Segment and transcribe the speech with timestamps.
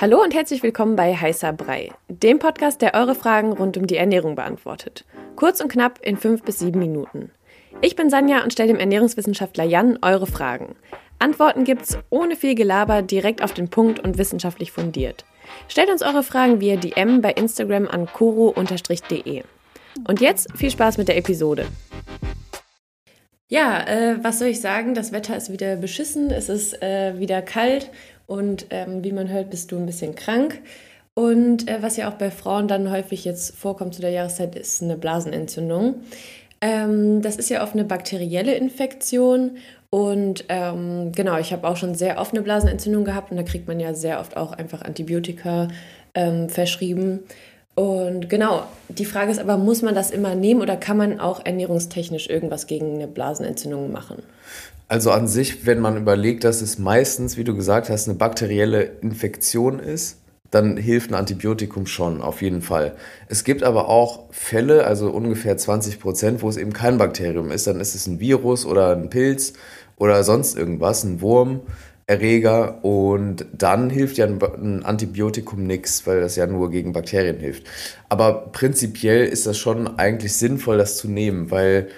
[0.00, 3.96] Hallo und herzlich willkommen bei Heißer Brei, dem Podcast, der eure Fragen rund um die
[3.96, 5.04] Ernährung beantwortet.
[5.34, 7.32] Kurz und knapp in fünf bis sieben Minuten.
[7.80, 10.76] Ich bin Sanja und stelle dem Ernährungswissenschaftler Jan eure Fragen.
[11.18, 15.24] Antworten gibt's ohne viel Gelaber, direkt auf den Punkt und wissenschaftlich fundiert.
[15.66, 19.42] Stellt uns eure Fragen via DM bei Instagram an koro-de.
[20.06, 21.66] Und jetzt viel Spaß mit der Episode.
[23.48, 24.94] Ja, äh, was soll ich sagen?
[24.94, 27.90] Das Wetter ist wieder beschissen, es ist äh, wieder kalt
[28.28, 30.60] und ähm, wie man hört, bist du ein bisschen krank.
[31.14, 34.82] Und äh, was ja auch bei Frauen dann häufig jetzt vorkommt zu der Jahreszeit, ist
[34.82, 35.96] eine Blasenentzündung.
[36.60, 39.56] Ähm, das ist ja oft eine bakterielle Infektion.
[39.88, 43.66] Und ähm, genau, ich habe auch schon sehr oft eine Blasenentzündung gehabt und da kriegt
[43.66, 45.68] man ja sehr oft auch einfach Antibiotika
[46.14, 47.20] ähm, verschrieben.
[47.74, 51.46] Und genau, die Frage ist aber, muss man das immer nehmen oder kann man auch
[51.46, 54.22] ernährungstechnisch irgendwas gegen eine Blasenentzündung machen?
[54.88, 58.82] Also an sich, wenn man überlegt, dass es meistens, wie du gesagt hast, eine bakterielle
[59.02, 60.16] Infektion ist,
[60.50, 62.96] dann hilft ein Antibiotikum schon, auf jeden Fall.
[63.28, 67.66] Es gibt aber auch Fälle, also ungefähr 20 Prozent, wo es eben kein Bakterium ist.
[67.66, 69.52] Dann ist es ein Virus oder ein Pilz
[69.96, 71.60] oder sonst irgendwas, ein Wurm,
[72.06, 77.64] Erreger und dann hilft ja ein Antibiotikum nichts, weil das ja nur gegen Bakterien hilft.
[78.08, 81.88] Aber prinzipiell ist das schon eigentlich sinnvoll, das zu nehmen, weil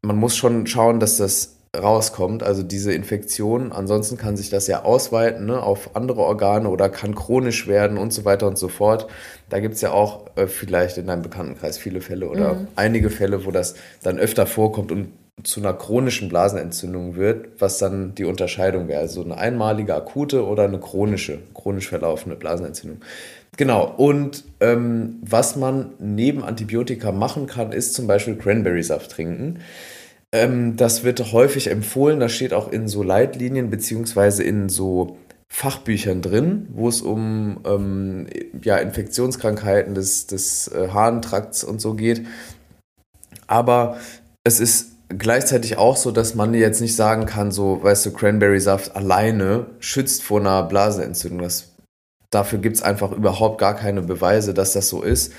[0.00, 3.72] man muss schon schauen, dass das rauskommt, also diese Infektion.
[3.72, 8.12] Ansonsten kann sich das ja ausweiten ne, auf andere Organe oder kann chronisch werden und
[8.12, 9.06] so weiter und so fort.
[9.48, 12.68] Da gibt es ja auch äh, vielleicht in deinem Bekanntenkreis viele Fälle oder mhm.
[12.76, 15.08] einige Fälle, wo das dann öfter vorkommt und
[15.44, 19.00] zu einer chronischen Blasenentzündung wird, was dann die Unterscheidung wäre.
[19.00, 23.00] Also eine einmalige akute oder eine chronische, chronisch verlaufende Blasenentzündung.
[23.56, 29.60] Genau, und ähm, was man neben Antibiotika machen kann, ist zum Beispiel Cranberry-Saft trinken.
[30.32, 36.22] Ähm, das wird häufig empfohlen, das steht auch in so Leitlinien beziehungsweise in so Fachbüchern
[36.22, 38.26] drin, wo es um ähm,
[38.62, 42.26] ja, Infektionskrankheiten des, des äh, Harntrakts und so geht.
[43.46, 43.98] Aber
[44.44, 48.96] es ist gleichzeitig auch so, dass man jetzt nicht sagen kann, so, weißt du, Cranberry-Saft
[48.96, 51.42] alleine schützt vor einer Blasenentzündung.
[51.42, 51.72] Das,
[52.30, 55.34] dafür gibt es einfach überhaupt gar keine Beweise, dass das so ist.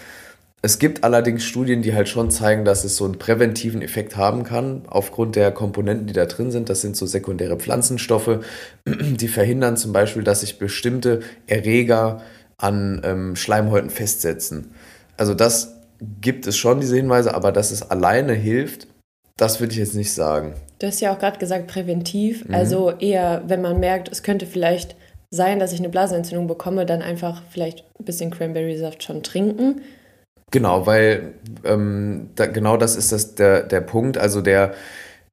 [0.66, 4.46] Es gibt allerdings Studien, die halt schon zeigen, dass es so einen präventiven Effekt haben
[4.46, 6.69] kann, aufgrund der Komponenten, die da drin sind.
[6.69, 8.40] Das sind so sekundäre Pflanzenstoffe,
[8.88, 12.22] die verhindern zum Beispiel, dass sich bestimmte Erreger
[12.57, 14.72] an ähm, Schleimhäuten festsetzen.
[15.18, 15.81] Also das
[16.22, 18.88] gibt es schon, diese Hinweise, aber dass es alleine hilft,
[19.35, 20.53] das würde ich jetzt nicht sagen.
[20.80, 22.47] Du hast ja auch gerade gesagt, präventiv.
[22.47, 22.56] Mhm.
[22.56, 24.95] Also eher, wenn man merkt, es könnte vielleicht
[25.30, 29.81] sein, dass ich eine Blasenentzündung bekomme, dann einfach vielleicht ein bisschen Cranberry-Saft schon trinken
[30.53, 31.33] Genau, weil
[31.63, 34.19] ähm, da, genau das ist das der, der Punkt.
[34.19, 34.75] Also der,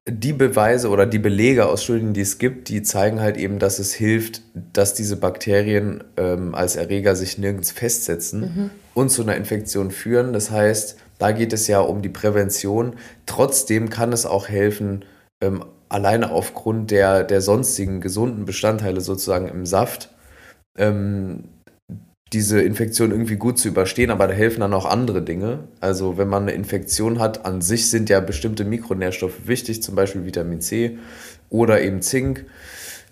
[0.08, 3.78] die Beweise oder die Belege aus Studien, die es gibt, die zeigen halt eben, dass
[3.81, 4.41] es hilft,
[4.72, 8.70] dass diese Bakterien ähm, als Erreger sich nirgends festsetzen mhm.
[8.94, 10.32] und zu einer Infektion führen.
[10.32, 12.94] Das heißt, da geht es ja um die Prävention.
[13.26, 15.04] Trotzdem kann es auch helfen,
[15.42, 20.08] ähm, alleine aufgrund der, der sonstigen gesunden Bestandteile sozusagen im Saft,
[20.78, 21.44] ähm,
[22.33, 25.65] diese Infektion irgendwie gut zu überstehen, aber da helfen dann auch andere Dinge.
[25.81, 30.25] Also wenn man eine Infektion hat, an sich sind ja bestimmte Mikronährstoffe wichtig, zum Beispiel
[30.25, 30.99] Vitamin C
[31.49, 32.47] oder eben Zink,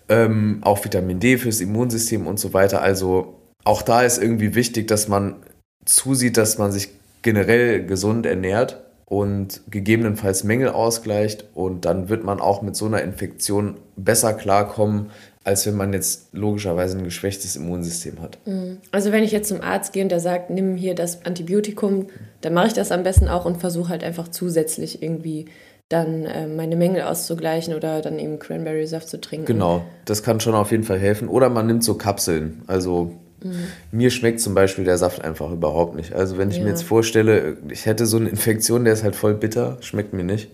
[0.07, 2.81] ähm, auch Vitamin D fürs Immunsystem und so weiter.
[2.81, 3.35] Also
[3.65, 5.35] auch da ist irgendwie wichtig, dass man
[5.83, 6.89] zusieht, dass man sich
[7.21, 13.01] generell gesund ernährt und gegebenenfalls Mängel ausgleicht und dann wird man auch mit so einer
[13.01, 15.09] Infektion besser klarkommen,
[15.49, 18.37] als wenn man jetzt logischerweise ein geschwächtes Immunsystem hat.
[18.45, 18.77] Mhm.
[18.91, 22.05] Also wenn ich jetzt zum Arzt gehe und der sagt, nimm hier das Antibiotikum,
[22.41, 25.45] dann mache ich das am besten auch und versuche halt einfach zusätzlich irgendwie
[25.89, 29.47] dann äh, meine Mängel auszugleichen oder dann eben Cranberry-Saft zu trinken.
[29.47, 31.27] Genau, das kann schon auf jeden Fall helfen.
[31.27, 32.61] Oder man nimmt so Kapseln.
[32.67, 33.55] Also mhm.
[33.91, 36.13] mir schmeckt zum Beispiel der Saft einfach überhaupt nicht.
[36.13, 36.63] Also wenn ich ja.
[36.63, 40.23] mir jetzt vorstelle, ich hätte so eine Infektion, der ist halt voll bitter, schmeckt mir
[40.23, 40.49] nicht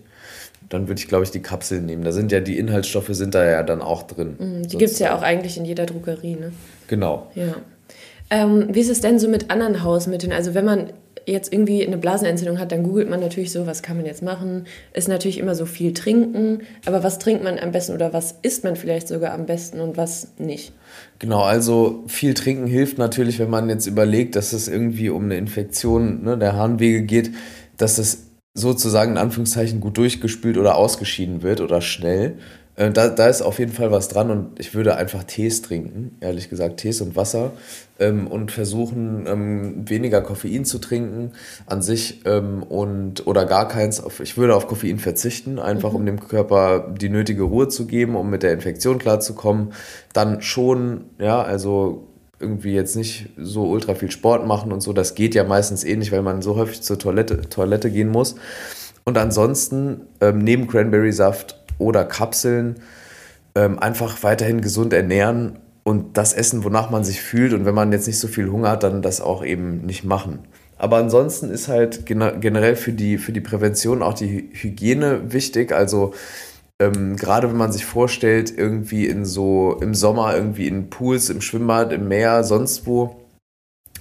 [0.68, 2.04] dann würde ich, glaube ich, die Kapseln nehmen.
[2.04, 4.36] Da sind ja die Inhaltsstoffe sind da ja dann auch drin.
[4.38, 6.52] Mhm, die gibt es ja auch eigentlich in jeder Drogerie, ne?
[6.88, 7.30] Genau.
[7.34, 7.54] Ja.
[8.30, 10.32] Ähm, wie ist es denn so mit anderen Hausmitteln?
[10.32, 10.90] Also wenn man
[11.26, 14.66] jetzt irgendwie eine Blasenentzündung hat, dann googelt man natürlich so, was kann man jetzt machen?
[14.92, 18.62] Ist natürlich immer so viel trinken, aber was trinkt man am besten oder was isst
[18.62, 20.72] man vielleicht sogar am besten und was nicht?
[21.18, 25.36] Genau, also viel trinken hilft natürlich, wenn man jetzt überlegt, dass es irgendwie um eine
[25.36, 27.32] Infektion ne, der Harnwege geht,
[27.76, 32.38] dass es sozusagen in Anführungszeichen gut durchgespült oder ausgeschieden wird oder schnell.
[32.74, 36.16] Äh, da, da ist auf jeden Fall was dran und ich würde einfach Tees trinken,
[36.20, 37.52] ehrlich gesagt, Tees und Wasser
[37.98, 41.32] ähm, und versuchen, ähm, weniger Koffein zu trinken
[41.66, 44.02] an sich ähm, und oder gar keins.
[44.02, 45.96] Auf, ich würde auf Koffein verzichten, einfach mhm.
[45.96, 49.72] um dem Körper die nötige Ruhe zu geben, um mit der Infektion klarzukommen.
[50.12, 54.92] Dann schon, ja, also irgendwie jetzt nicht so ultra viel Sport machen und so.
[54.92, 58.36] Das geht ja meistens eh nicht, weil man so häufig zur Toilette, Toilette gehen muss.
[59.04, 62.76] Und ansonsten ähm, neben Cranberry-Saft oder Kapseln
[63.54, 67.52] ähm, einfach weiterhin gesund ernähren und das essen, wonach man sich fühlt.
[67.52, 70.40] Und wenn man jetzt nicht so viel Hunger hat, dann das auch eben nicht machen.
[70.78, 75.72] Aber ansonsten ist halt generell für die, für die Prävention auch die Hygiene wichtig.
[75.72, 76.12] Also
[76.80, 81.40] ähm, gerade wenn man sich vorstellt, irgendwie in so im Sommer irgendwie in Pools, im
[81.40, 83.16] Schwimmbad, im Meer, sonst wo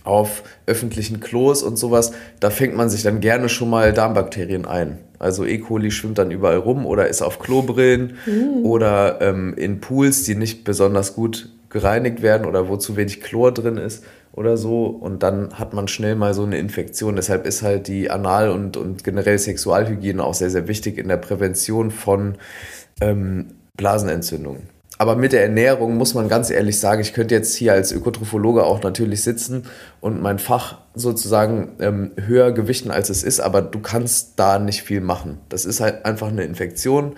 [0.04, 5.00] auf öffentlichen Klos und sowas, da fängt man sich dann gerne schon mal Darmbakterien ein.
[5.18, 5.58] Also E.
[5.58, 8.66] coli schwimmt dann überall rum oder ist auf Klobrillen mhm.
[8.66, 13.52] oder ähm, in Pools, die nicht besonders gut gereinigt werden oder wo zu wenig Chlor
[13.52, 14.04] drin ist
[14.36, 14.86] oder so.
[14.86, 17.16] Und dann hat man schnell mal so eine Infektion.
[17.16, 21.18] Deshalb ist halt die Anal- und, und generell Sexualhygiene auch sehr, sehr wichtig in der
[21.18, 22.36] Prävention von
[23.02, 24.76] ähm, Blasenentzündungen.
[24.98, 28.64] Aber mit der Ernährung muss man ganz ehrlich sagen, ich könnte jetzt hier als Ökotrophologe
[28.64, 29.64] auch natürlich sitzen
[30.00, 34.84] und mein Fach sozusagen ähm, höher gewichten, als es ist, aber du kannst da nicht
[34.84, 35.40] viel machen.
[35.50, 37.16] Das ist halt einfach eine Infektion,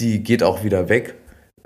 [0.00, 1.14] die geht auch wieder weg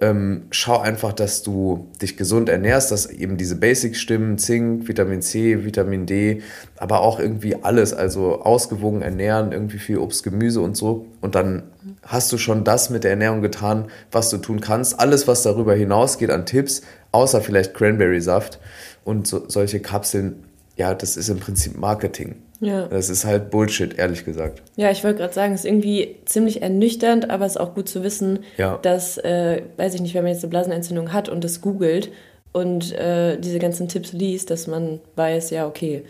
[0.00, 5.22] ähm, schau einfach, dass du dich gesund ernährst, dass eben diese Basics stimmen, Zink, Vitamin
[5.22, 6.42] C, Vitamin D,
[6.76, 11.06] aber auch irgendwie alles, also ausgewogen ernähren, irgendwie viel Obst, Gemüse und so.
[11.20, 11.64] Und dann
[12.02, 15.00] hast du schon das mit der Ernährung getan, was du tun kannst.
[15.00, 18.60] Alles, was darüber hinausgeht an Tipps, außer vielleicht Cranberry-Saft
[19.04, 20.44] und so, solche Kapseln,
[20.76, 22.36] ja, das ist im Prinzip Marketing.
[22.60, 22.86] Ja.
[22.86, 24.62] Das ist halt Bullshit, ehrlich gesagt.
[24.76, 27.88] Ja, ich wollte gerade sagen, es ist irgendwie ziemlich ernüchternd, aber es ist auch gut
[27.88, 28.78] zu wissen, ja.
[28.78, 32.10] dass, äh, weiß ich nicht, wenn man jetzt eine Blasenentzündung hat und das googelt
[32.52, 36.02] und äh, diese ganzen Tipps liest, dass man weiß, ja, okay,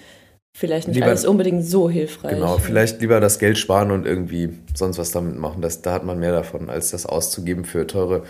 [0.54, 2.32] vielleicht nicht lieber, alles unbedingt so hilfreich.
[2.32, 5.60] Genau, vielleicht lieber das Geld sparen und irgendwie sonst was damit machen.
[5.60, 8.22] Das, da hat man mehr davon, als das auszugeben für teure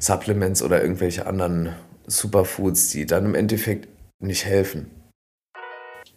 [0.00, 1.70] Supplements oder irgendwelche anderen
[2.06, 3.88] Superfoods, die dann im Endeffekt
[4.18, 4.90] nicht helfen.